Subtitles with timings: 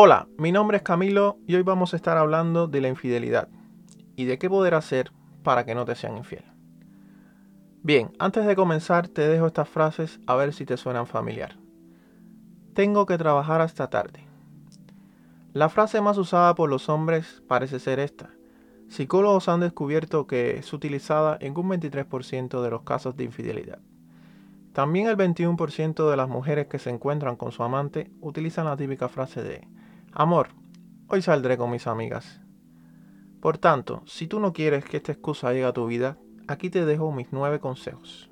[0.00, 3.48] Hola, mi nombre es Camilo y hoy vamos a estar hablando de la infidelidad
[4.14, 5.10] y de qué poder hacer
[5.42, 6.44] para que no te sean infiel.
[7.82, 11.58] Bien, antes de comenzar te dejo estas frases a ver si te suenan familiar.
[12.74, 14.24] Tengo que trabajar hasta tarde.
[15.52, 18.30] La frase más usada por los hombres parece ser esta.
[18.86, 23.80] Psicólogos han descubierto que es utilizada en un 23% de los casos de infidelidad.
[24.72, 29.08] También el 21% de las mujeres que se encuentran con su amante utilizan la típica
[29.08, 29.66] frase de
[30.12, 30.48] Amor,
[31.08, 32.40] hoy saldré con mis amigas.
[33.40, 36.16] Por tanto, si tú no quieres que esta excusa llegue a tu vida,
[36.48, 38.30] aquí te dejo mis nueve consejos.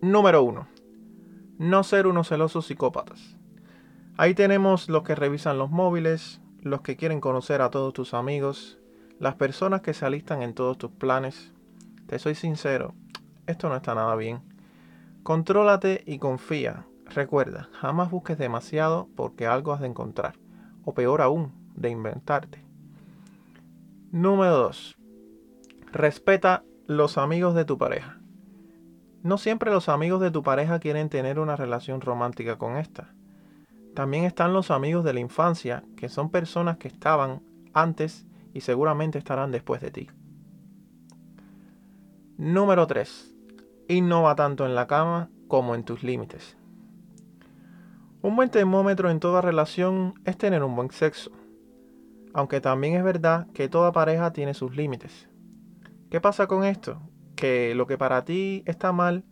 [0.00, 0.66] Número 1.
[1.58, 3.36] No ser unos celosos psicópatas.
[4.16, 8.78] Ahí tenemos los que revisan los móviles, los que quieren conocer a todos tus amigos,
[9.18, 11.52] las personas que se alistan en todos tus planes.
[12.06, 12.94] Te soy sincero,
[13.46, 14.40] esto no está nada bien.
[15.22, 16.86] Contrólate y confía.
[17.04, 20.36] Recuerda, jamás busques demasiado porque algo has de encontrar.
[20.84, 22.64] O peor aún, de inventarte.
[24.12, 24.96] Número 2.
[25.92, 28.18] Respeta los amigos de tu pareja.
[29.22, 33.12] No siempre los amigos de tu pareja quieren tener una relación romántica con esta.
[33.94, 37.42] También están los amigos de la infancia, que son personas que estaban
[37.74, 40.08] antes y seguramente estarán después de ti.
[42.38, 43.30] Número 3
[43.94, 46.56] innova tanto en la cama como en tus límites.
[48.22, 51.30] Un buen termómetro en toda relación es tener un buen sexo,
[52.34, 55.28] aunque también es verdad que toda pareja tiene sus límites.
[56.10, 57.00] ¿Qué pasa con esto?
[57.34, 59.24] Que lo que para ti está mal,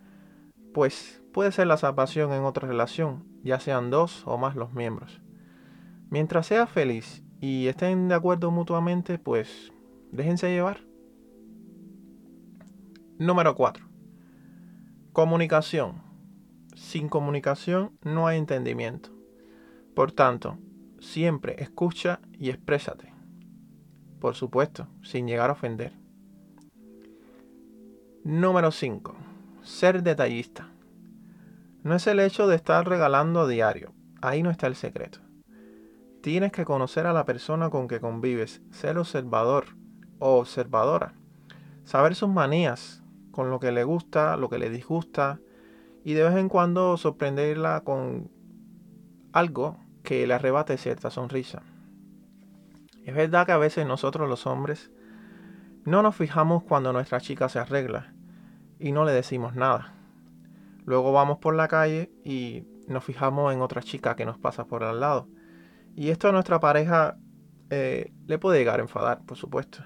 [0.72, 5.20] pues puede ser la salvación en otra relación, ya sean dos o más los miembros.
[6.10, 9.72] Mientras seas feliz y estén de acuerdo mutuamente, pues
[10.10, 10.80] déjense llevar.
[13.18, 13.87] Número 4.
[15.18, 16.00] Comunicación.
[16.76, 19.10] Sin comunicación no hay entendimiento.
[19.96, 20.58] Por tanto,
[21.00, 23.12] siempre escucha y exprésate.
[24.20, 25.92] Por supuesto, sin llegar a ofender.
[28.22, 29.16] Número 5.
[29.64, 30.68] Ser detallista.
[31.82, 33.92] No es el hecho de estar regalando a diario.
[34.22, 35.18] Ahí no está el secreto.
[36.22, 39.64] Tienes que conocer a la persona con que convives, ser observador
[40.20, 41.14] o observadora,
[41.82, 43.02] saber sus manías,
[43.38, 45.38] con lo que le gusta, lo que le disgusta
[46.02, 48.32] y de vez en cuando sorprenderla con
[49.32, 51.62] algo que le arrebate cierta sonrisa.
[53.04, 54.90] Es verdad que a veces nosotros los hombres
[55.84, 58.12] no nos fijamos cuando nuestra chica se arregla
[58.80, 59.94] y no le decimos nada.
[60.84, 64.82] Luego vamos por la calle y nos fijamos en otra chica que nos pasa por
[64.82, 65.28] al lado.
[65.94, 67.16] Y esto a nuestra pareja
[67.70, 69.84] eh, le puede llegar a enfadar, por supuesto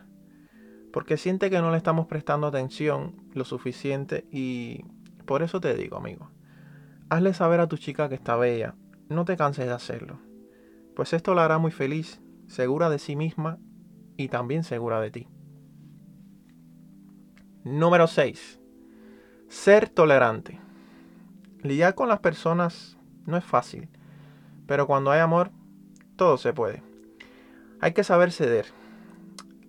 [0.92, 4.84] porque siente que no le estamos prestando atención lo suficiente y
[5.25, 6.30] por eso te digo, amigo,
[7.08, 8.75] hazle saber a tu chica que está bella,
[9.08, 10.19] no te canses de hacerlo,
[10.94, 13.58] pues esto la hará muy feliz, segura de sí misma
[14.16, 15.28] y también segura de ti.
[17.64, 18.60] Número 6.
[19.48, 20.60] Ser tolerante.
[21.62, 23.88] Lidiar con las personas no es fácil,
[24.66, 25.50] pero cuando hay amor,
[26.16, 26.82] todo se puede.
[27.80, 28.81] Hay que saber ceder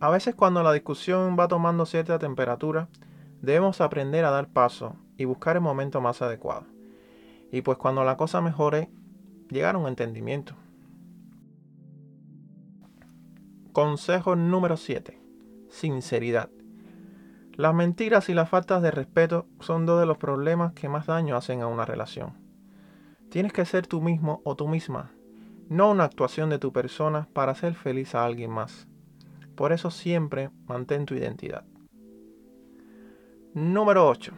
[0.03, 2.90] a veces cuando la discusión va tomando cierta temperatura,
[3.41, 6.66] debemos aprender a dar paso y buscar el momento más adecuado.
[7.53, 8.90] Y pues cuando la cosa mejore,
[9.50, 10.56] llegar a un entendimiento.
[13.72, 15.22] Consejo número 7.
[15.69, 16.50] Sinceridad.
[17.53, 21.38] Las mentiras y las faltas de respeto son dos de los problemas que más daño
[21.38, 22.34] hacen a una relación.
[23.30, 25.14] Tienes que ser tú mismo o tú misma,
[25.70, 28.85] no una actuación de tu persona para hacer feliz a alguien más.
[29.55, 31.64] Por eso siempre mantén tu identidad.
[33.53, 34.34] Número 8.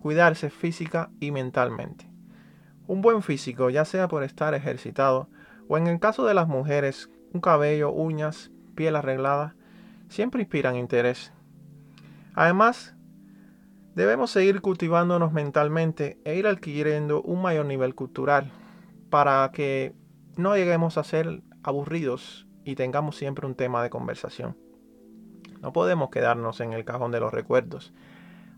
[0.00, 2.08] Cuidarse física y mentalmente.
[2.86, 5.28] Un buen físico, ya sea por estar ejercitado
[5.68, 9.54] o en el caso de las mujeres, un cabello, uñas, piel arreglada,
[10.08, 11.32] siempre inspiran interés.
[12.34, 12.94] Además,
[13.94, 18.50] debemos seguir cultivándonos mentalmente e ir adquiriendo un mayor nivel cultural
[19.10, 19.94] para que
[20.36, 24.54] no lleguemos a ser aburridos y tengamos siempre un tema de conversación.
[25.62, 27.94] No podemos quedarnos en el cajón de los recuerdos.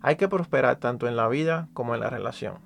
[0.03, 2.59] Hay que prosperar tanto en la vida como en la relación.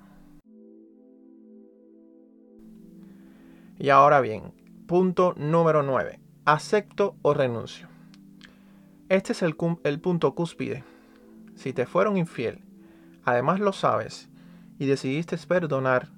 [3.77, 4.55] Y ahora bien,
[4.87, 6.19] punto número 9.
[6.45, 7.89] ¿Acepto o renuncio?
[9.09, 10.83] Este es el, el punto cúspide.
[11.53, 12.63] Si te fueron infiel,
[13.23, 14.31] además lo sabes,
[14.79, 16.09] y decidiste perdonar,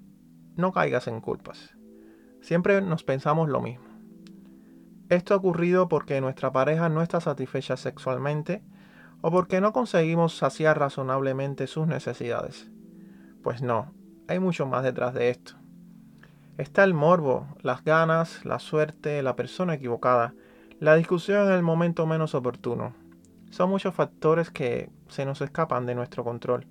[0.56, 1.76] no caigas en culpas.
[2.40, 3.87] Siempre nos pensamos lo mismo.
[5.10, 8.62] Esto ha ocurrido porque nuestra pareja no está satisfecha sexualmente
[9.22, 12.70] o porque no conseguimos saciar razonablemente sus necesidades.
[13.42, 13.94] Pues no,
[14.28, 15.54] hay mucho más detrás de esto.
[16.58, 20.34] Está el morbo, las ganas, la suerte, la persona equivocada,
[20.80, 22.94] la discusión en el momento menos oportuno.
[23.50, 26.68] Son muchos factores que se nos escapan de nuestro control.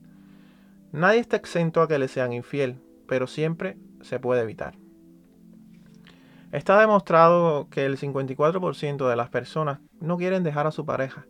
[0.93, 4.75] Nadie está exento a que le sean infiel, pero siempre se puede evitar.
[6.57, 11.27] Está demostrado que el 54% de las personas no quieren dejar a su pareja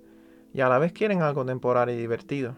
[0.55, 2.55] y a la vez quieren algo temporal y divertido.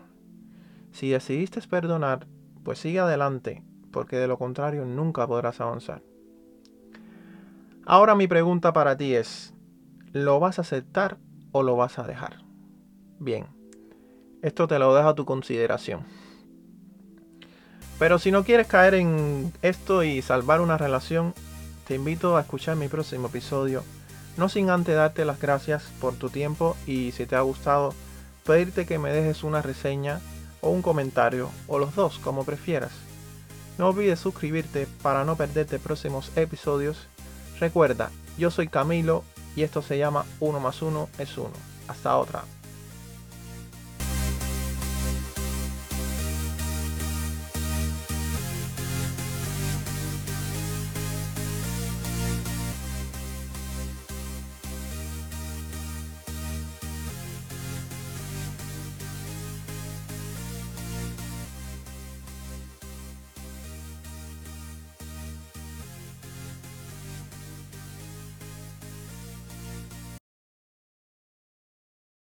[0.92, 2.26] Si decidiste perdonar,
[2.64, 6.02] pues sigue adelante, porque de lo contrario nunca podrás avanzar.
[7.86, 9.54] Ahora mi pregunta para ti es,
[10.12, 11.16] ¿lo vas a aceptar
[11.52, 12.42] o lo vas a dejar?
[13.18, 13.46] Bien,
[14.42, 16.02] esto te lo dejo a tu consideración.
[17.98, 21.32] Pero si no quieres caer en esto y salvar una relación,
[21.88, 23.82] te invito a escuchar mi próximo episodio,
[24.36, 27.94] no sin antes darte las gracias por tu tiempo y si te ha gustado,
[28.44, 30.20] pedirte que me dejes una reseña
[30.60, 32.92] o un comentario, o los dos, como prefieras.
[33.78, 37.06] No olvides suscribirte para no perderte próximos episodios.
[37.58, 39.24] Recuerda, yo soy Camilo
[39.56, 41.48] y esto se llama 1 más 1 es 1.
[41.88, 42.42] Hasta otra.